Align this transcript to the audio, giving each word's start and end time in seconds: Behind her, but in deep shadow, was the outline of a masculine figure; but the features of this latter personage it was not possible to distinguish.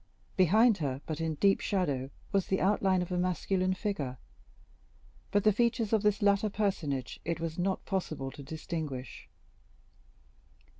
Behind 0.35 0.79
her, 0.79 0.99
but 1.05 1.21
in 1.21 1.35
deep 1.35 1.59
shadow, 1.59 2.09
was 2.31 2.47
the 2.47 2.59
outline 2.59 3.03
of 3.03 3.11
a 3.11 3.19
masculine 3.19 3.75
figure; 3.75 4.17
but 5.29 5.43
the 5.43 5.53
features 5.53 5.93
of 5.93 6.01
this 6.01 6.23
latter 6.23 6.49
personage 6.49 7.19
it 7.23 7.39
was 7.39 7.59
not 7.59 7.85
possible 7.85 8.31
to 8.31 8.41
distinguish. 8.41 9.29